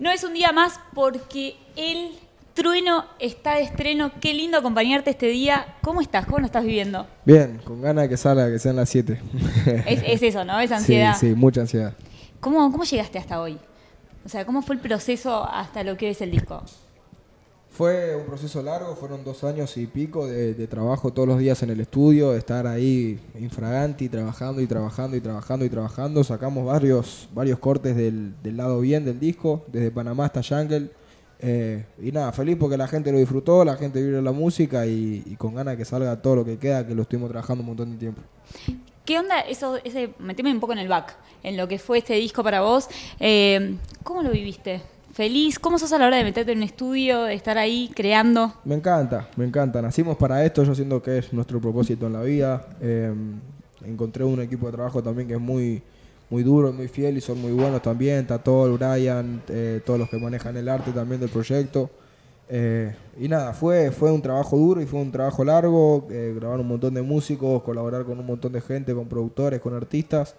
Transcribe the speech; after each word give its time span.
No 0.00 0.10
es 0.10 0.24
un 0.24 0.32
día 0.32 0.50
más 0.50 0.80
porque 0.94 1.56
el 1.76 2.12
trueno 2.54 3.04
está 3.18 3.56
de 3.56 3.64
estreno. 3.64 4.10
Qué 4.18 4.32
lindo 4.32 4.56
acompañarte 4.56 5.10
este 5.10 5.26
día. 5.26 5.74
¿Cómo 5.82 6.00
estás? 6.00 6.24
¿Cómo 6.24 6.38
lo 6.38 6.46
estás 6.46 6.64
viviendo? 6.64 7.06
Bien, 7.26 7.60
con 7.64 7.82
ganas 7.82 8.04
de 8.04 8.08
que 8.08 8.16
salga, 8.16 8.50
que 8.50 8.58
sean 8.58 8.76
las 8.76 8.88
7. 8.88 9.20
Es, 9.86 10.02
es 10.06 10.22
eso, 10.22 10.42
¿no? 10.46 10.58
Esa 10.58 10.76
ansiedad. 10.78 11.14
Sí, 11.18 11.28
sí, 11.28 11.34
mucha 11.34 11.60
ansiedad. 11.60 11.92
¿Cómo, 12.40 12.72
¿Cómo 12.72 12.84
llegaste 12.84 13.18
hasta 13.18 13.42
hoy? 13.42 13.58
O 14.24 14.28
sea, 14.30 14.46
¿cómo 14.46 14.62
fue 14.62 14.76
el 14.76 14.80
proceso 14.80 15.44
hasta 15.44 15.84
lo 15.84 15.98
que 15.98 16.08
es 16.08 16.22
el 16.22 16.30
disco? 16.30 16.62
Fue 17.70 18.16
un 18.16 18.26
proceso 18.26 18.62
largo, 18.62 18.94
fueron 18.96 19.24
dos 19.24 19.44
años 19.44 19.76
y 19.76 19.86
pico 19.86 20.26
de, 20.26 20.66
trabajo 20.66 21.12
todos 21.12 21.28
los 21.28 21.38
días 21.38 21.62
en 21.62 21.70
el 21.70 21.80
estudio, 21.80 22.32
de 22.32 22.38
estar 22.38 22.66
ahí 22.66 23.18
infraganti, 23.38 24.08
trabajando 24.08 24.60
y 24.60 24.66
trabajando 24.66 25.16
y 25.16 25.20
trabajando 25.20 25.64
y 25.64 25.68
trabajando. 25.70 26.24
Sacamos 26.24 26.66
varios, 26.66 27.28
varios 27.32 27.58
cortes 27.58 27.96
del, 27.96 28.34
del 28.42 28.56
lado 28.56 28.80
bien 28.80 29.04
del 29.04 29.18
disco, 29.18 29.64
desde 29.68 29.90
Panamá 29.90 30.26
hasta 30.26 30.42
Jungle. 30.42 30.90
Eh, 31.42 31.82
y 32.02 32.12
nada, 32.12 32.32
feliz 32.32 32.56
porque 32.60 32.76
la 32.76 32.86
gente 32.86 33.10
lo 33.10 33.18
disfrutó, 33.18 33.64
la 33.64 33.76
gente 33.76 34.02
vivió 34.02 34.20
la 34.20 34.32
música 34.32 34.84
y, 34.86 35.34
con 35.38 35.54
ganas 35.54 35.76
que 35.76 35.84
salga 35.84 36.20
todo 36.20 36.36
lo 36.36 36.44
que 36.44 36.58
queda, 36.58 36.86
que 36.86 36.94
lo 36.94 37.02
estuvimos 37.02 37.30
trabajando 37.30 37.62
un 37.62 37.68
montón 37.68 37.92
de 37.92 37.98
tiempo. 37.98 38.20
¿Qué 39.04 39.18
onda 39.18 39.40
eso, 39.40 39.78
ese, 39.82 40.10
meteme 40.18 40.52
un 40.52 40.60
poco 40.60 40.72
en 40.72 40.80
el 40.80 40.88
back, 40.88 41.16
en 41.42 41.56
lo 41.56 41.66
que 41.66 41.78
fue 41.78 41.98
este 41.98 42.14
disco 42.14 42.44
para 42.44 42.60
vos? 42.60 42.88
Eh, 43.18 43.76
¿Cómo 44.02 44.22
lo 44.22 44.30
viviste? 44.30 44.82
¿Feliz? 45.12 45.58
¿Cómo 45.58 45.78
sos 45.78 45.92
a 45.92 45.98
la 45.98 46.06
hora 46.06 46.16
de 46.18 46.24
meterte 46.24 46.52
en 46.52 46.58
un 46.58 46.64
estudio, 46.64 47.24
de 47.24 47.34
estar 47.34 47.58
ahí 47.58 47.90
creando? 47.94 48.54
Me 48.64 48.76
encanta, 48.76 49.28
me 49.36 49.44
encanta. 49.44 49.82
Nacimos 49.82 50.16
para 50.16 50.44
esto, 50.44 50.62
yo 50.62 50.74
siento 50.74 51.02
que 51.02 51.18
es 51.18 51.32
nuestro 51.32 51.60
propósito 51.60 52.06
en 52.06 52.12
la 52.12 52.22
vida. 52.22 52.64
Eh, 52.80 53.12
encontré 53.84 54.22
un 54.24 54.40
equipo 54.40 54.66
de 54.66 54.72
trabajo 54.72 55.02
también 55.02 55.26
que 55.26 55.34
es 55.34 55.40
muy, 55.40 55.82
muy 56.30 56.44
duro, 56.44 56.72
muy 56.72 56.86
fiel 56.86 57.18
y 57.18 57.20
son 57.20 57.40
muy 57.40 57.50
buenos 57.50 57.82
también. 57.82 58.18
Está 58.20 58.38
todo 58.38 58.72
Brian, 58.72 59.42
eh, 59.48 59.80
todos 59.84 59.98
los 59.98 60.08
que 60.08 60.16
manejan 60.18 60.56
el 60.56 60.68
arte 60.68 60.92
también 60.92 61.20
del 61.20 61.30
proyecto. 61.30 61.90
Eh, 62.48 62.94
y 63.18 63.28
nada, 63.28 63.52
fue, 63.52 63.90
fue 63.90 64.12
un 64.12 64.22
trabajo 64.22 64.56
duro 64.56 64.80
y 64.80 64.86
fue 64.86 65.00
un 65.00 65.10
trabajo 65.10 65.44
largo. 65.44 66.06
eh, 66.10 66.32
grabar 66.36 66.60
un 66.60 66.68
montón 66.68 66.94
de 66.94 67.02
músicos, 67.02 67.62
colaborar 67.62 68.04
con 68.04 68.18
un 68.18 68.26
montón 68.26 68.52
de 68.52 68.60
gente, 68.60 68.94
con 68.94 69.08
productores, 69.08 69.60
con 69.60 69.74
artistas. 69.74 70.36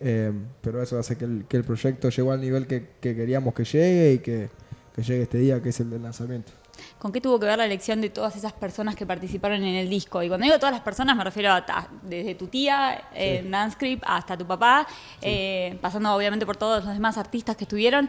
Eh, 0.00 0.32
pero 0.62 0.82
eso 0.82 0.98
hace 0.98 1.16
que 1.18 1.24
el, 1.26 1.44
que 1.46 1.58
el 1.58 1.64
proyecto 1.64 2.08
llegó 2.08 2.32
al 2.32 2.40
nivel 2.40 2.66
que, 2.66 2.88
que 3.00 3.14
queríamos 3.14 3.52
que 3.54 3.64
llegue 3.64 4.12
y 4.14 4.18
que, 4.20 4.48
que 4.96 5.02
llegue 5.02 5.22
este 5.22 5.38
día, 5.38 5.62
que 5.62 5.68
es 5.68 5.80
el 5.80 5.90
del 5.90 6.02
lanzamiento. 6.02 6.52
¿Con 6.98 7.12
qué 7.12 7.20
tuvo 7.20 7.38
que 7.38 7.44
ver 7.46 7.58
la 7.58 7.66
elección 7.66 8.00
de 8.00 8.08
todas 8.08 8.34
esas 8.36 8.54
personas 8.54 8.96
que 8.96 9.04
participaron 9.04 9.62
en 9.62 9.74
el 9.74 9.90
disco? 9.90 10.22
Y 10.22 10.28
cuando 10.28 10.44
digo 10.44 10.58
todas 10.58 10.72
las 10.72 10.80
personas 10.80 11.14
me 11.16 11.24
refiero 11.24 11.52
a 11.52 11.64
ta- 11.66 11.88
desde 12.02 12.34
tu 12.34 12.46
tía, 12.46 13.08
eh, 13.14 13.42
Nanscript, 13.46 14.02
hasta 14.06 14.36
tu 14.38 14.46
papá, 14.46 14.86
eh, 15.20 15.76
pasando 15.82 16.14
obviamente 16.14 16.46
por 16.46 16.56
todos 16.56 16.82
los 16.84 16.94
demás 16.94 17.18
artistas 17.18 17.56
que 17.56 17.64
estuvieron. 17.64 18.08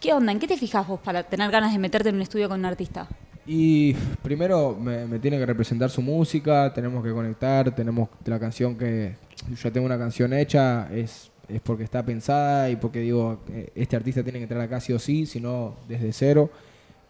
¿Qué 0.00 0.12
onda? 0.12 0.30
¿En 0.32 0.38
qué 0.38 0.46
te 0.46 0.56
fijas 0.56 0.86
vos 0.86 1.00
para 1.00 1.24
tener 1.24 1.50
ganas 1.50 1.72
de 1.72 1.78
meterte 1.80 2.10
en 2.10 2.16
un 2.16 2.22
estudio 2.22 2.48
con 2.48 2.60
un 2.60 2.66
artista? 2.66 3.08
Y 3.46 3.92
primero 4.22 4.74
me, 4.80 5.18
tiene 5.18 5.38
que 5.38 5.44
representar 5.46 5.90
su 5.90 6.00
música, 6.00 6.72
tenemos 6.72 7.04
que 7.04 7.12
conectar, 7.12 7.74
tenemos 7.74 8.08
la 8.24 8.38
canción 8.40 8.76
que 8.76 9.16
yo 9.62 9.70
tengo 9.72 9.84
una 9.84 9.98
canción 9.98 10.32
hecha, 10.32 10.88
es, 10.90 11.30
es 11.48 11.60
porque 11.60 11.84
está 11.84 12.02
pensada 12.04 12.70
y 12.70 12.76
porque 12.76 13.00
digo, 13.00 13.40
eh, 13.50 13.68
este 13.74 13.96
artista 13.96 14.22
tiene 14.22 14.38
que 14.38 14.44
entrar 14.44 14.62
acá 14.62 14.80
sí 14.80 14.94
o 14.94 14.98
sí, 14.98 15.26
si 15.26 15.40
no 15.40 15.74
desde 15.88 16.12
cero. 16.12 16.50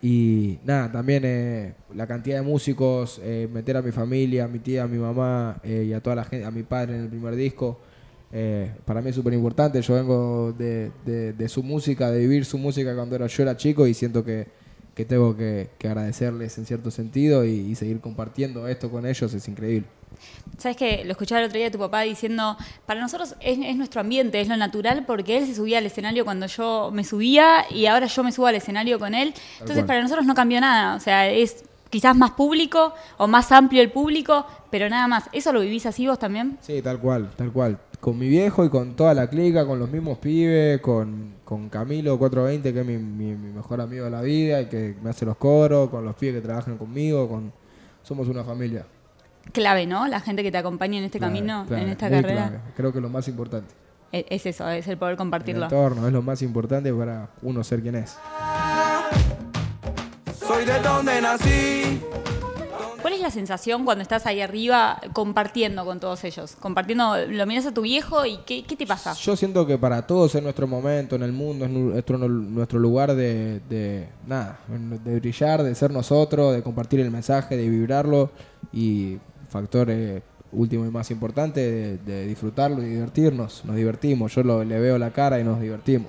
Y 0.02 0.58
nada, 0.64 0.90
también 0.90 1.22
eh, 1.24 1.74
la 1.94 2.06
cantidad 2.06 2.36
de 2.36 2.42
músicos, 2.42 3.20
eh, 3.22 3.48
meter 3.52 3.76
a 3.76 3.82
mi 3.82 3.92
familia, 3.92 4.44
a 4.44 4.48
mi 4.48 4.58
tía, 4.58 4.82
a 4.82 4.88
mi 4.88 4.98
mamá 4.98 5.58
eh, 5.62 5.86
y 5.88 5.92
a 5.92 6.00
toda 6.02 6.16
la 6.16 6.24
gente, 6.24 6.44
a 6.44 6.50
mi 6.50 6.62
padre 6.64 6.96
en 6.96 7.02
el 7.04 7.08
primer 7.08 7.36
disco, 7.36 7.78
eh, 8.32 8.72
para 8.84 9.00
mí 9.00 9.10
es 9.10 9.14
súper 9.14 9.32
importante. 9.34 9.80
Yo 9.80 9.94
vengo 9.94 10.52
de, 10.52 10.90
de- 11.06 11.32
de 11.32 11.48
su 11.48 11.62
música, 11.62 12.10
de 12.10 12.18
vivir 12.18 12.44
su 12.44 12.58
música 12.58 12.92
cuando 12.94 13.14
era, 13.14 13.28
yo 13.28 13.42
era 13.44 13.56
chico 13.56 13.86
y 13.86 13.94
siento 13.94 14.24
que, 14.24 14.46
que 14.94 15.04
tengo 15.04 15.36
que, 15.36 15.70
que 15.78 15.88
agradecerles 15.88 16.56
en 16.58 16.66
cierto 16.66 16.90
sentido 16.90 17.44
y, 17.44 17.50
y 17.50 17.74
seguir 17.74 18.00
compartiendo 18.00 18.68
esto 18.68 18.90
con 18.90 19.06
ellos 19.06 19.32
es 19.34 19.48
increíble. 19.48 19.86
Sabes 20.58 20.76
que 20.76 21.04
lo 21.04 21.10
escuchaba 21.12 21.40
el 21.40 21.46
otro 21.46 21.56
día 21.56 21.66
de 21.66 21.72
tu 21.72 21.78
papá 21.78 22.02
diciendo, 22.02 22.56
para 22.86 23.00
nosotros 23.00 23.34
es, 23.40 23.58
es 23.58 23.76
nuestro 23.76 24.00
ambiente, 24.00 24.40
es 24.40 24.48
lo 24.48 24.56
natural, 24.56 25.04
porque 25.06 25.36
él 25.36 25.46
se 25.46 25.54
subía 25.54 25.78
al 25.78 25.86
escenario 25.86 26.24
cuando 26.24 26.46
yo 26.46 26.90
me 26.92 27.04
subía 27.04 27.66
y 27.70 27.86
ahora 27.86 28.06
yo 28.06 28.22
me 28.22 28.30
subo 28.30 28.46
al 28.46 28.54
escenario 28.54 28.98
con 28.98 29.14
él. 29.14 29.34
Entonces 29.60 29.84
para 29.84 30.00
nosotros 30.00 30.26
no 30.26 30.34
cambió 30.34 30.60
nada, 30.60 30.94
o 30.94 31.00
sea, 31.00 31.28
es 31.28 31.64
quizás 31.90 32.16
más 32.16 32.32
público 32.32 32.92
o 33.18 33.26
más 33.26 33.52
amplio 33.52 33.80
el 33.82 33.90
público, 33.90 34.46
pero 34.70 34.88
nada 34.88 35.06
más. 35.06 35.24
¿Eso 35.32 35.52
lo 35.52 35.60
vivís 35.60 35.86
así 35.86 36.06
vos 36.06 36.18
también? 36.18 36.58
Sí, 36.60 36.82
tal 36.82 36.98
cual, 36.98 37.30
tal 37.36 37.52
cual. 37.52 37.78
Con 38.04 38.18
mi 38.18 38.28
viejo 38.28 38.66
y 38.66 38.68
con 38.68 38.96
toda 38.96 39.14
la 39.14 39.28
clica, 39.30 39.64
con 39.66 39.78
los 39.78 39.90
mismos 39.90 40.18
pibes, 40.18 40.78
con, 40.82 41.36
con 41.42 41.70
Camilo 41.70 42.18
420, 42.18 42.74
que 42.74 42.80
es 42.80 42.86
mi, 42.86 42.98
mi- 42.98 43.34
mi 43.34 43.50
mejor 43.50 43.80
amigo 43.80 44.04
de 44.04 44.10
la 44.10 44.20
vida 44.20 44.60
y 44.60 44.66
que 44.66 44.94
me 45.02 45.08
hace 45.08 45.24
los 45.24 45.38
coros, 45.38 45.88
con 45.88 46.04
los 46.04 46.14
pibes 46.14 46.34
que 46.34 46.40
trabajan 46.42 46.76
conmigo, 46.76 47.26
con 47.26 47.50
somos 48.02 48.28
una 48.28 48.44
familia. 48.44 48.84
Clave, 49.52 49.86
¿no? 49.86 50.06
La 50.06 50.20
gente 50.20 50.42
que 50.42 50.52
te 50.52 50.58
acompaña 50.58 50.98
en 50.98 51.04
este 51.04 51.16
Clave, 51.18 51.32
camino, 51.34 51.64
clave, 51.66 51.82
en 51.82 51.88
esta 51.88 52.10
carrera. 52.10 52.48
clave. 52.48 52.60
Creo 52.76 52.92
que 52.92 53.00
lo 53.00 53.08
más 53.08 53.26
importante. 53.26 53.74
Es, 54.12 54.26
es 54.28 54.44
eso, 54.46 54.68
es 54.68 54.86
el 54.86 54.98
poder 54.98 55.12
El 55.12 55.16
compartirlo. 55.18 55.64
entorno 55.64 56.06
es 56.06 56.12
lo 56.12 56.20
más 56.20 56.42
importante 56.42 56.92
para 56.92 57.30
uno 57.40 57.64
ser 57.64 57.80
quien 57.80 57.94
es. 57.94 58.18
Soy 60.46 60.66
de 60.66 60.78
donde 60.80 61.22
nací. 61.22 62.00
¿Cuál 63.04 63.12
es 63.12 63.20
la 63.20 63.30
sensación 63.30 63.84
cuando 63.84 64.00
estás 64.00 64.24
ahí 64.24 64.40
arriba 64.40 64.98
compartiendo 65.12 65.84
con 65.84 66.00
todos 66.00 66.24
ellos? 66.24 66.56
Compartiendo, 66.58 67.14
lo 67.28 67.44
miras 67.44 67.66
a 67.66 67.74
tu 67.74 67.82
viejo 67.82 68.24
y 68.24 68.38
¿qué, 68.46 68.62
te 68.62 68.86
pasa? 68.86 69.12
Yo 69.12 69.36
siento 69.36 69.66
que 69.66 69.76
para 69.76 70.06
todos 70.06 70.34
es 70.34 70.42
nuestro 70.42 70.66
momento 70.66 71.14
en 71.14 71.22
el 71.22 71.32
mundo, 71.32 71.66
es 71.66 71.70
nu- 71.70 71.90
nuestro, 71.90 72.16
nuestro 72.16 72.78
lugar 72.78 73.14
de, 73.14 73.60
de 73.68 74.08
nada, 74.26 74.58
de 75.04 75.20
brillar, 75.20 75.62
de 75.62 75.74
ser 75.74 75.90
nosotros, 75.90 76.54
de 76.54 76.62
compartir 76.62 76.98
el 77.00 77.10
mensaje, 77.10 77.58
de 77.58 77.68
vibrarlo 77.68 78.30
y 78.72 79.18
factor 79.50 79.90
eh, 79.90 80.22
último 80.52 80.86
y 80.86 80.90
más 80.90 81.10
importante 81.10 81.60
de, 81.60 81.98
de 81.98 82.26
disfrutarlo 82.26 82.80
y 82.82 82.86
divertirnos. 82.86 83.66
Nos 83.66 83.76
divertimos, 83.76 84.34
yo 84.34 84.42
lo- 84.42 84.64
le 84.64 84.80
veo 84.80 84.96
la 84.96 85.10
cara 85.10 85.38
y 85.38 85.44
nos 85.44 85.60
divertimos. 85.60 86.08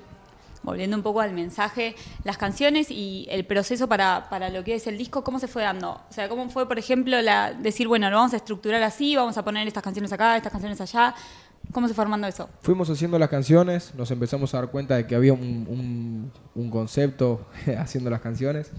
Volviendo 0.65 0.97
un 0.97 1.03
poco 1.03 1.21
al 1.21 1.31
mensaje, 1.31 1.95
las 2.23 2.37
canciones 2.37 2.89
y 2.91 3.27
el 3.29 3.45
proceso 3.45 3.87
para, 3.87 4.27
para 4.29 4.49
lo 4.49 4.63
que 4.63 4.75
es 4.75 4.87
el 4.87 4.97
disco, 4.97 5.23
¿cómo 5.23 5.39
se 5.39 5.47
fue 5.47 5.61
dando? 5.61 5.91
O 6.09 6.13
sea, 6.13 6.27
¿cómo 6.27 6.49
fue, 6.49 6.67
por 6.67 6.79
ejemplo, 6.79 7.21
la, 7.21 7.53
decir, 7.53 7.87
bueno, 7.87 8.09
lo 8.09 8.17
vamos 8.17 8.33
a 8.33 8.37
estructurar 8.37 8.81
así, 8.83 9.15
vamos 9.15 9.37
a 9.37 9.43
poner 9.45 9.67
estas 9.67 9.83
canciones 9.83 10.11
acá, 10.11 10.35
estas 10.35 10.51
canciones 10.51 10.81
allá? 10.81 11.13
¿Cómo 11.71 11.87
se 11.87 11.93
fue 11.93 12.03
armando 12.03 12.27
eso? 12.27 12.49
Fuimos 12.61 12.89
haciendo 12.89 13.17
las 13.19 13.29
canciones, 13.29 13.93
nos 13.95 14.09
empezamos 14.11 14.53
a 14.53 14.57
dar 14.57 14.71
cuenta 14.71 14.95
de 14.97 15.07
que 15.07 15.15
había 15.15 15.33
un, 15.33 15.65
un- 15.69 16.31
un 16.55 16.69
concepto 16.69 17.47
haciendo 17.79 18.09
las 18.09 18.21
canciones. 18.21 18.71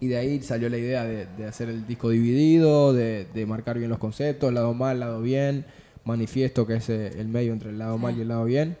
Y 0.00 0.06
de 0.06 0.16
ahí 0.16 0.40
salió 0.42 0.68
la 0.68 0.78
idea 0.78 1.04
de, 1.04 1.26
de 1.26 1.46
hacer 1.46 1.68
el 1.68 1.86
disco 1.86 2.10
dividido, 2.10 2.92
de, 2.92 3.26
de 3.34 3.46
marcar 3.46 3.78
bien 3.78 3.90
los 3.90 3.98
conceptos, 3.98 4.52
lado 4.52 4.72
mal, 4.72 5.00
lado 5.00 5.20
bien, 5.20 5.66
manifiesto 6.04 6.66
que 6.66 6.76
es 6.76 6.88
eh, 6.88 7.18
el 7.18 7.28
medio 7.28 7.52
entre 7.52 7.70
el 7.70 7.78
lado 7.78 7.98
mal 7.98 8.16
y 8.16 8.20
el 8.20 8.28
lado 8.28 8.44
bien. 8.44 8.78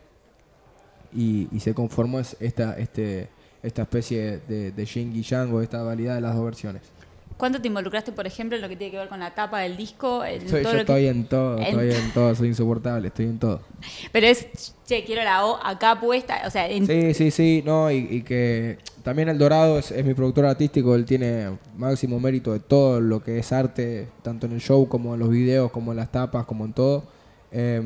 Y, 1.14 1.48
y 1.52 1.60
se 1.60 1.74
conformó 1.74 2.20
es- 2.20 2.36
esta, 2.40 2.78
este, 2.78 3.28
esta 3.62 3.82
especie 3.82 4.40
de, 4.48 4.72
de 4.72 4.84
yin 4.84 5.14
y 5.16 5.22
yang 5.22 5.52
o 5.54 5.60
esta 5.62 5.82
validad 5.82 6.14
de 6.16 6.20
las 6.20 6.34
dos 6.34 6.44
versiones. 6.44 6.82
¿Cuánto 7.36 7.60
te 7.62 7.68
involucraste, 7.68 8.10
por 8.10 8.26
ejemplo, 8.26 8.56
en 8.56 8.62
lo 8.62 8.68
que 8.68 8.74
tiene 8.76 8.90
que 8.90 8.96
ver 8.98 9.08
con 9.08 9.20
la 9.20 9.32
tapa 9.32 9.60
del 9.60 9.76
disco? 9.76 10.24
en 10.24 10.42
Estoy, 10.42 10.62
todo 10.62 10.72
yo 10.72 10.78
lo 10.80 10.84
que- 10.84 10.92
estoy 10.92 11.06
en 11.06 11.24
todo, 11.26 11.58
estoy 11.58 11.90
en 11.92 12.10
todo, 12.12 12.34
soy 12.34 12.48
insoportable, 12.48 13.08
estoy 13.08 13.26
en 13.26 13.38
todo. 13.38 13.60
Pero 14.10 14.26
es, 14.26 14.74
che, 14.86 15.04
quiero 15.04 15.22
la 15.22 15.46
O 15.46 15.56
acá 15.64 16.00
puesta, 16.00 16.42
o 16.46 16.50
sea, 16.50 16.68
en- 16.68 16.84
Sí, 16.86 17.14
sí, 17.14 17.30
sí, 17.30 17.62
no, 17.64 17.92
y, 17.92 17.96
y 18.10 18.22
que 18.22 18.78
también 19.04 19.28
el 19.28 19.38
Dorado 19.38 19.78
es, 19.78 19.92
es 19.92 20.04
mi 20.04 20.14
productor 20.14 20.46
artístico, 20.46 20.96
él 20.96 21.04
tiene 21.04 21.56
máximo 21.76 22.18
mérito 22.18 22.52
de 22.52 22.58
todo 22.58 23.00
lo 23.00 23.22
que 23.22 23.38
es 23.38 23.52
arte, 23.52 24.08
tanto 24.22 24.46
en 24.46 24.52
el 24.52 24.60
show 24.60 24.88
como 24.88 25.14
en 25.14 25.20
los 25.20 25.30
videos, 25.30 25.70
como 25.70 25.92
en 25.92 25.96
las 25.98 26.10
tapas, 26.10 26.44
como 26.44 26.64
en 26.64 26.72
todo. 26.72 27.04
Eh, 27.52 27.80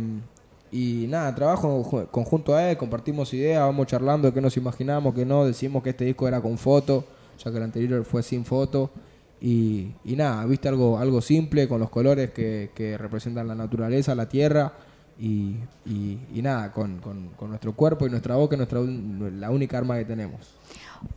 y 0.73 1.07
nada, 1.09 1.35
trabajo 1.35 1.85
ju- 1.85 2.09
conjunto 2.11 2.55
a 2.57 2.71
él, 2.71 2.77
compartimos 2.79 3.33
ideas, 3.35 3.61
vamos 3.61 3.87
charlando 3.87 4.27
de 4.29 4.35
qué 4.35 4.41
nos 4.41 4.57
imaginamos, 4.57 5.15
que 5.15 5.27
no, 5.27 5.45
decimos 5.45 5.83
que 5.83 5.91
este 5.91 6.05
disco 6.07 6.27
era 6.27 6.41
con 6.41 6.57
foto, 6.59 7.05
ya 7.45 7.51
que 7.51 7.59
el 7.59 7.63
anterior 7.63 8.05
fue 8.05 8.23
sin 8.23 8.45
foto. 8.45 8.91
Y, 9.41 9.93
y 10.05 10.17
nada, 10.17 10.45
viste 10.47 10.69
algo, 10.69 10.99
algo 10.99 11.21
simple, 11.21 11.69
con 11.69 11.81
los 11.81 11.91
colores 11.91 12.31
que, 12.31 12.71
que 12.75 12.97
representan 12.97 13.49
la 13.49 13.55
naturaleza, 13.55 14.15
la 14.15 14.29
tierra. 14.29 14.73
Y, 15.19 15.57
y- 15.87 16.19
y 16.35 16.43
nada, 16.43 16.73
con, 16.73 16.99
con- 16.99 17.29
con 17.37 17.51
nuestro 17.51 17.75
cuerpo 17.75 18.07
y 18.07 18.11
nuestra 18.11 18.35
boca, 18.37 18.57
nuestra, 18.57 18.81
la 18.81 19.51
única 19.51 19.79
arma 19.79 19.97
que 19.99 20.05
tenemos. 20.05 20.41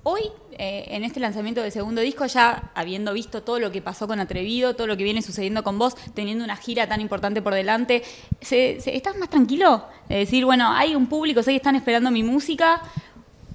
Hoy, 0.04 0.22
eh, 0.58 0.86
en 0.90 1.04
este 1.04 1.20
lanzamiento 1.20 1.62
del 1.62 1.72
segundo 1.72 2.02
disco, 2.02 2.26
ya 2.26 2.72
habiendo 2.76 3.14
visto 3.14 3.44
todo 3.44 3.60
lo 3.60 3.72
que 3.72 3.82
pasó 3.82 4.08
con 4.08 4.20
Atrevido, 4.20 4.76
todo 4.76 4.88
lo 4.88 4.98
que 4.98 5.04
viene 5.04 5.22
sucediendo 5.22 5.64
con 5.64 5.78
vos, 5.78 5.96
teniendo 6.14 6.44
una 6.44 6.56
gira 6.56 6.88
tan 6.88 7.02
importante 7.02 7.42
por 7.42 7.54
delante, 7.54 8.04
¿se- 8.42 8.80
se- 8.82 8.96
¿estás 8.96 9.16
más 9.18 9.30
tranquilo? 9.30 9.86
De 10.10 10.18
decir, 10.18 10.44
bueno, 10.46 10.72
hay 10.72 10.96
un 10.96 11.08
público, 11.08 11.42
sé 11.44 11.52
que 11.52 11.58
están 11.58 11.76
esperando 11.76 12.10
mi 12.12 12.24
música. 12.24 12.82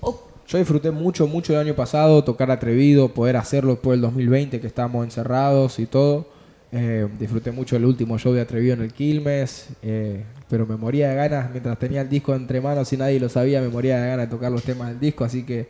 O, 0.01 0.21
Yo 0.49 0.59
disfruté 0.59 0.91
mucho, 0.91 1.27
mucho 1.27 1.53
el 1.53 1.59
año 1.61 1.75
pasado, 1.75 2.25
tocar 2.25 2.51
atrevido, 2.51 3.09
poder 3.09 3.37
hacerlo 3.37 3.73
después 3.73 3.95
del 3.97 4.03
2020, 4.03 4.61
que 4.61 4.67
estábamos 4.67 5.05
encerrados 5.05 5.79
y 5.79 5.87
todo. 5.87 6.27
Eh, 6.73 7.09
disfruté 7.19 7.51
mucho 7.51 7.75
el 7.75 7.85
último 7.85 8.17
show 8.17 8.33
de 8.33 8.41
Atrevido 8.41 8.75
en 8.75 8.83
el 8.83 8.93
Quilmes, 8.93 9.71
eh, 9.83 10.23
pero 10.49 10.67
me 10.67 10.77
moría 10.77 11.09
de 11.09 11.17
ganas, 11.17 11.51
mientras 11.51 11.77
tenía 11.81 12.03
el 12.03 12.09
disco 12.09 12.33
entre 12.33 12.61
manos 12.61 12.93
y 12.93 12.97
nadie 12.97 13.19
lo 13.19 13.29
sabía, 13.29 13.61
me 13.61 13.69
moría 13.69 14.01
de 14.01 14.09
ganas 14.09 14.27
de 14.27 14.31
tocar 14.31 14.53
los 14.53 14.63
temas 14.63 14.89
del 14.89 15.01
disco, 15.01 15.25
así 15.25 15.43
que 15.43 15.67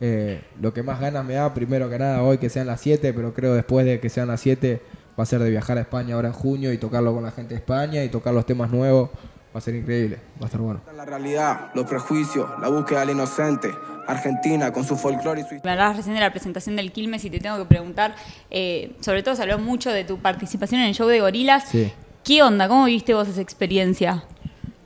eh, 0.00 0.40
lo 0.62 0.72
que 0.72 0.82
más 0.82 1.00
ganas 1.00 1.22
me 1.24 1.34
da, 1.34 1.52
primero 1.52 1.90
que 1.90 1.98
nada, 1.98 2.22
hoy 2.22 2.38
que 2.38 2.48
sean 2.48 2.66
las 2.66 2.80
7, 2.80 3.12
pero 3.12 3.34
creo 3.34 3.54
después 3.54 3.84
de 3.84 4.00
que 4.00 4.08
sean 4.08 4.28
las 4.28 4.40
7 4.40 4.80
va 5.18 5.24
a 5.24 5.26
ser 5.26 5.40
de 5.40 5.50
viajar 5.50 5.76
a 5.76 5.82
España 5.82 6.14
ahora 6.14 6.28
en 6.28 6.34
junio 6.34 6.72
y 6.72 6.78
tocarlo 6.78 7.12
con 7.12 7.24
la 7.24 7.30
gente 7.30 7.54
de 7.54 7.60
España 7.60 8.02
y 8.02 8.08
tocar 8.08 8.32
los 8.32 8.46
temas 8.46 8.70
nuevos, 8.70 9.10
va 9.58 9.60
a 9.60 9.64
ser 9.64 9.74
increíble, 9.74 10.20
va 10.40 10.42
a 10.42 10.46
estar 10.46 10.60
bueno. 10.60 10.80
La 10.94 11.04
realidad, 11.04 11.70
los 11.74 11.84
prejuicios, 11.84 12.48
la 12.60 12.68
búsqueda 12.68 13.00
del 13.00 13.10
inocente. 13.10 13.70
Argentina 14.06 14.72
con 14.72 14.86
su 14.86 14.96
folclore 14.96 15.42
y 15.42 15.44
su 15.44 15.60
Me 15.62 15.72
hablabas 15.72 15.98
recién 15.98 16.14
de 16.14 16.20
la 16.20 16.30
presentación 16.30 16.76
del 16.76 16.92
Quilmes 16.92 17.26
y 17.26 17.30
te 17.30 17.40
tengo 17.40 17.58
que 17.58 17.66
preguntar, 17.66 18.14
eh, 18.50 18.92
sobre 19.00 19.22
todo 19.22 19.36
se 19.36 19.42
habló 19.42 19.58
mucho 19.58 19.90
de 19.90 20.04
tu 20.04 20.18
participación 20.18 20.80
en 20.80 20.86
el 20.86 20.94
show 20.94 21.06
de 21.08 21.20
Gorilas. 21.20 21.68
Sí. 21.68 21.92
¿Qué 22.24 22.42
onda? 22.42 22.68
¿Cómo 22.68 22.86
viste 22.86 23.12
vos 23.12 23.28
esa 23.28 23.42
experiencia? 23.42 24.24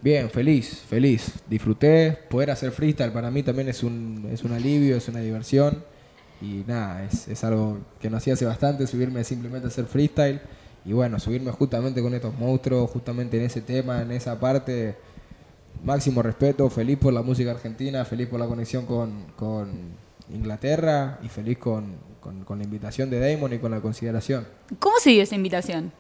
Bien, 0.01 0.29
feliz, 0.29 0.83
feliz. 0.89 1.35
Disfruté. 1.47 2.19
Poder 2.31 2.51
hacer 2.51 2.73
freestyle 2.73 3.13
para 3.13 3.31
mí 3.31 3.45
también 3.45 3.69
es 3.69 3.85
un, 3.85 4.29
es 4.33 4.43
un 4.43 4.53
alivio, 4.53 4.97
es 4.97 5.07
una 5.07 5.21
diversión. 5.21 5.85
Y 6.41 6.65
nada, 6.67 7.05
es, 7.05 7.29
es 7.29 7.45
algo 7.45 7.79
que 8.01 8.11
no 8.11 8.17
hacía 8.17 8.33
hace 8.33 8.47
bastante, 8.47 8.89
subirme 8.89 9.23
simplemente 9.23 9.67
a 9.67 9.69
hacer 9.69 9.85
freestyle. 9.85 10.41
Y 10.85 10.93
bueno, 10.93 11.19
subirme 11.21 11.51
justamente 11.53 12.03
con 12.03 12.13
estos 12.15 12.35
monstruos, 12.39 12.91
justamente 12.91 13.37
en 13.39 13.45
ese 13.45 13.61
tema, 13.61 14.03
en 14.03 14.11
esa 14.13 14.39
parte. 14.41 14.97
Máximo 15.85 16.23
respeto, 16.23 16.69
feliz 16.71 16.97
por 16.99 17.13
la 17.13 17.23
música 17.23 17.51
argentina, 17.51 18.05
feliz 18.05 18.29
por 18.29 18.39
la 18.39 18.47
conexión 18.47 18.87
con, 18.87 19.25
con 19.37 19.69
Inglaterra 20.33 21.19
y 21.23 21.29
feliz 21.29 21.59
con, 21.59 21.87
con- 22.21 22.45
con 22.45 22.59
la 22.59 22.65
invitación 22.65 23.11
de 23.11 23.19
Damon 23.19 23.53
y 23.53 23.59
con 23.59 23.71
la 23.73 23.81
consideración. 23.81 24.47
¿Cómo 24.79 24.97
se 25.01 25.11
dio 25.11 25.23
esa 25.23 25.35
invitación? 25.35 25.91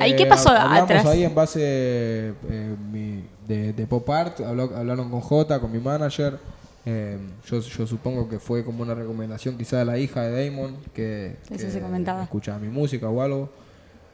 ¿Ahí 0.00 0.12
Eh, 0.12 0.16
qué 0.16 0.26
pasó 0.26 0.48
hab- 0.50 0.58
hablamos 0.62 0.82
atrás? 0.82 1.06
ahí 1.06 1.24
en 1.24 1.34
base 1.34 1.60
eh, 1.62 2.76
mi- 2.92 3.24
de, 3.46 3.72
de 3.72 3.86
pop 3.86 4.08
art, 4.10 4.40
habló- 4.40 4.74
hablaron 4.76 5.10
con 5.10 5.20
J, 5.20 5.60
con 5.60 5.70
mi 5.70 5.78
manager. 5.78 6.38
Eh, 6.86 7.18
yo, 7.48 7.60
yo 7.60 7.86
supongo 7.86 8.28
que 8.28 8.38
fue 8.40 8.64
como 8.64 8.82
una 8.82 8.94
recomendación 8.94 9.56
quizá 9.58 9.78
de 9.78 9.84
la 9.84 9.98
hija 9.98 10.22
de 10.22 10.48
Damon, 10.50 10.76
que, 10.94 11.36
Eso 11.50 11.66
que 11.66 11.70
se 11.70 11.80
comentaba. 11.80 12.22
escuchaba 12.24 12.58
mi 12.58 12.68
música 12.68 13.08
o 13.08 13.20
algo. 13.22 13.50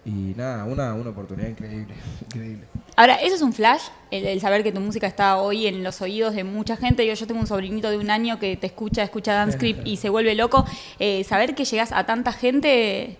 Y 0.06 0.34
nada, 0.36 0.64
una, 0.64 0.94
una 0.94 1.10
oportunidad 1.10 1.48
increíble, 1.48 1.92
increíble. 2.24 2.64
Ahora, 2.94 3.16
eso 3.16 3.34
es 3.34 3.42
un 3.42 3.52
flash, 3.52 3.82
el, 4.12 4.24
el 4.24 4.40
saber 4.40 4.62
que 4.62 4.70
tu 4.70 4.80
música 4.80 5.08
está 5.08 5.38
hoy 5.38 5.66
en 5.66 5.82
los 5.82 6.00
oídos 6.00 6.32
de 6.34 6.44
mucha 6.44 6.76
gente. 6.76 7.04
Yo, 7.04 7.14
yo 7.14 7.26
tengo 7.26 7.40
un 7.40 7.48
sobrinito 7.48 7.90
de 7.90 7.98
un 7.98 8.08
año 8.08 8.38
que 8.38 8.56
te 8.56 8.68
escucha, 8.68 9.02
escucha 9.02 9.34
Dancecrypt 9.34 9.80
y 9.84 9.96
se 9.96 10.08
vuelve 10.08 10.36
loco. 10.36 10.64
Eh, 11.00 11.24
saber 11.24 11.56
que 11.56 11.64
llegas 11.64 11.90
a 11.90 12.06
tanta 12.06 12.32
gente, 12.32 13.18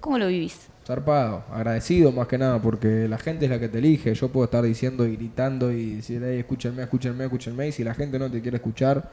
¿cómo 0.00 0.18
lo 0.18 0.26
vivís? 0.26 0.68
Zarpado, 0.84 1.44
agradecido 1.50 2.10
más 2.10 2.26
que 2.26 2.36
nada, 2.36 2.60
porque 2.60 3.08
la 3.08 3.16
gente 3.16 3.44
es 3.44 3.50
la 3.50 3.60
que 3.60 3.68
te 3.68 3.78
elige. 3.78 4.12
Yo 4.12 4.28
puedo 4.28 4.46
estar 4.46 4.62
diciendo 4.64 5.06
y 5.06 5.14
gritando 5.14 5.70
y 5.70 5.94
decir, 5.94 6.20
hey, 6.22 6.40
escúchenme, 6.40 6.82
escúchenme, 6.82 7.24
escúchenme. 7.24 7.68
Y 7.68 7.72
si 7.72 7.84
la 7.84 7.94
gente 7.94 8.18
no 8.18 8.28
te 8.28 8.42
quiere 8.42 8.56
escuchar, 8.56 9.08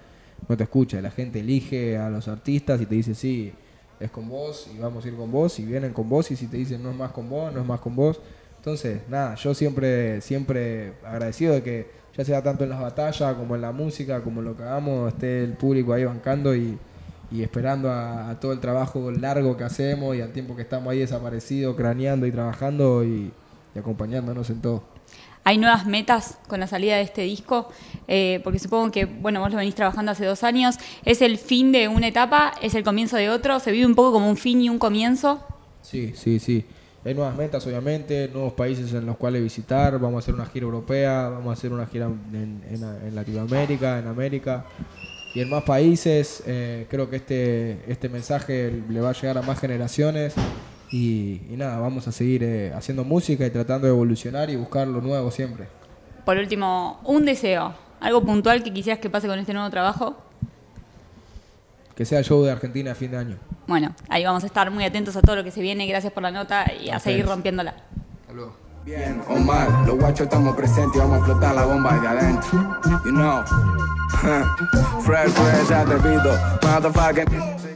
no 0.50 0.58
te 0.58 0.64
escucha. 0.64 1.00
La 1.02 1.12
gente 1.12 1.40
elige 1.40 1.98
a 1.98 2.10
los 2.10 2.28
artistas 2.28 2.82
y 2.82 2.88
te 2.88 2.96
dice, 2.96 3.14
sí, 3.14 3.54
es 4.02 4.12
con 4.12 4.28
vos 4.28 4.70
y 4.74 4.80
vamos 4.80 5.06
a 5.06 5.08
ir 5.08 5.16
con 5.16 5.32
vos. 5.32 5.60
Y 5.60 5.66
vienen 5.66 5.94
con 5.94 6.10
vos 6.10 6.32
y 6.32 6.36
si 6.36 6.48
te 6.48 6.58
dicen, 6.58 6.82
no 6.84 6.90
es 6.90 6.96
más 6.96 7.12
con 7.12 7.30
vos, 7.30 7.54
no 7.54 7.62
es 7.62 7.66
más 7.66 7.80
con 7.80 7.96
vos. 7.96 8.20
Entonces, 8.58 9.02
nada, 9.10 9.36
yo 9.36 9.54
siempre, 9.54 10.22
siempre 10.22 10.94
agradecido 11.04 11.54
de 11.54 11.64
que 11.64 11.88
ya 12.16 12.26
sea 12.26 12.44
tanto 12.44 12.64
en 12.64 12.70
las 12.70 12.82
batallas 12.82 13.36
como 13.36 13.56
en 13.56 13.62
la 13.62 13.72
música, 13.72 14.22
como 14.22 14.42
en 14.42 14.46
lo 14.48 14.58
que 14.58 14.64
hagamos, 14.64 15.14
esté 15.14 15.44
el 15.44 15.54
público 15.54 15.94
ahí 15.94 16.04
bancando 16.04 16.56
y, 16.56 16.78
y 17.32 17.42
esperando 17.42 17.90
a, 17.92 18.38
todo 18.40 18.52
el 18.52 18.60
trabajo 18.60 19.10
largo 19.12 19.58
que 19.58 19.64
hacemos 19.64 20.16
y 20.16 20.22
al 20.22 20.32
tiempo 20.32 20.56
que 20.56 20.62
estamos 20.62 20.92
ahí 20.92 21.00
desaparecidos, 21.00 21.76
craneando 21.76 22.28
y 22.28 22.32
trabajando 22.32 23.04
y, 23.04 23.32
y 23.74 23.80
acompañándonos 23.80 24.50
en 24.50 24.62
todo. 24.62 24.84
¿Hay 25.44 25.58
nuevas 25.58 25.88
metas 25.88 26.38
con 26.48 26.60
la 26.60 26.68
salida 26.68 26.98
de 26.98 27.02
este 27.02 27.24
disco? 27.24 27.70
Eh, 28.08 28.42
porque 28.44 28.60
supongo 28.60 28.92
que, 28.92 29.06
bueno, 29.06 29.40
vos 29.40 29.50
lo 29.52 29.58
venís 29.58 29.74
trabajando 29.74 30.12
hace 30.12 30.26
dos 30.26 30.44
años. 30.44 30.76
¿Es 31.04 31.22
el 31.22 31.38
fin 31.40 31.72
de 31.72 31.88
una 31.88 32.08
etapa? 32.08 32.54
¿Es 32.62 32.76
el 32.76 32.84
comienzo 32.84 33.18
de 33.18 33.30
otro? 33.32 33.60
¿Se 33.60 33.72
vive 33.72 33.86
un 33.88 33.96
poco 33.96 34.12
como 34.14 34.30
un 34.30 34.38
fin 34.38 34.62
y 34.62 34.70
un 34.70 34.78
comienzo? 34.78 35.44
Sí, 35.82 36.14
sí, 36.16 36.38
sí. 36.40 36.64
Hay 37.04 37.16
nuevas 37.16 37.36
metas, 37.36 37.66
obviamente, 37.66 38.30
nuevos 38.32 38.54
países 38.54 38.94
en 38.94 39.08
los 39.08 39.18
cuales 39.18 39.42
visitar. 39.42 39.98
Vamos 39.98 40.18
a 40.18 40.20
hacer 40.20 40.36
una 40.36 40.46
gira 40.46 40.66
europea, 40.66 41.30
vamos 41.30 41.48
a 41.50 41.54
hacer 41.54 41.74
una 41.74 41.88
gira 41.88 42.06
en, 42.06 42.62
en- 42.70 43.16
Latinoamérica, 43.16 43.98
en 43.98 44.06
América 44.08 44.66
y 45.34 45.40
en 45.42 45.50
más 45.50 45.64
países. 45.64 46.44
Eh, 46.46 46.86
creo 46.88 47.10
que 47.10 47.16
este, 47.16 47.80
este 47.88 48.08
mensaje 48.10 48.72
le 48.88 49.02
va 49.02 49.10
a 49.10 49.14
llegar 49.14 49.40
a 49.40 49.42
más 49.42 49.60
generaciones. 49.60 50.36
Y, 50.92 51.42
y 51.50 51.56
nada, 51.58 51.80
vamos 51.80 52.08
a 52.08 52.12
seguir 52.12 52.44
eh, 52.44 52.74
haciendo 52.74 53.04
música 53.04 53.46
y 53.46 53.50
tratando 53.50 53.88
de 53.88 53.94
evolucionar 53.94 54.50
y 54.50 54.58
buscar 54.58 54.88
lo 54.88 55.02
nuevo 55.02 55.32
siempre. 55.32 55.68
Por 56.26 56.38
último, 56.38 57.00
un 57.06 57.26
deseo. 57.26 57.74
¿Algo 58.02 58.24
puntual 58.24 58.64
que 58.64 58.74
quisieras 58.74 59.00
que 59.00 59.10
pase 59.10 59.28
con 59.28 59.40
este 59.40 59.54
nuevo 59.54 59.70
trabajo? 59.70 60.18
Que 61.96 62.04
sea 62.04 62.20
el 62.20 62.26
show 62.26 62.44
de 62.44 62.52
Argentina 62.52 62.92
a 62.92 62.96
fin 62.96 63.12
de 63.12 63.18
año. 63.18 63.38
Bueno, 63.68 63.96
ahí 64.10 64.26
vamos 64.26 64.44
a 64.44 64.48
estar 64.48 64.70
muy 64.72 64.84
atentos 64.84 65.16
a 65.16 65.22
todo 65.22 65.36
lo 65.36 65.44
que 65.44 65.52
se 65.52 65.62
viene. 65.62 65.86
Gracias 65.88 66.12
por 66.12 66.24
la 66.24 66.32
nota 66.32 66.66
y 66.74 66.90
a 66.90 67.00
seguir 67.00 67.26
rompiéndola. 67.26 67.76
Hasta 68.22 68.34
luego. 68.34 68.56
Bien 68.84 69.22
o 69.30 69.36
mal, 69.38 69.86
los 69.86 69.96
guachos 69.96 70.22
estamos 70.22 70.56
presentes 70.56 70.96
y 70.96 71.00
vamos 71.00 71.16
a 71.16 71.18
explotar 71.20 71.54
la 71.54 71.66
bomba 71.66 72.00
de 72.00 72.08
adentro. 72.08 72.82
You 73.06 73.12
know. 73.12 73.44
fresh, 75.02 75.30
fresh, 75.30 75.72
atrevido. 75.72 76.36
Motherfucking. 76.64 77.71